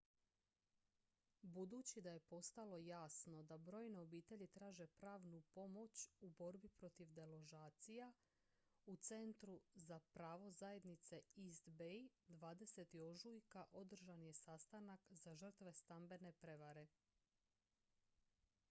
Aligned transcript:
budući 1.41 2.01
da 2.01 2.11
je 2.13 2.19
postalo 2.19 2.77
jasno 2.77 3.43
da 3.43 3.57
brojne 3.57 3.99
obitelji 4.01 4.47
traže 4.47 4.87
pravnu 4.87 5.41
pomoć 5.41 6.07
u 6.21 6.29
borbi 6.29 6.69
protiv 6.69 7.11
deložacija 7.11 8.11
u 8.85 8.95
centru 8.95 9.61
za 9.73 9.99
pravo 9.99 10.51
zajednice 10.51 11.15
east 11.37 11.67
bay 11.69 12.09
20. 12.27 13.01
ožujka 13.11 13.65
održan 13.71 14.21
je 14.23 14.33
sastanak 14.33 14.99
za 15.09 15.35
žrtve 15.35 15.73
stambene 15.73 16.31
prevare 16.33 16.87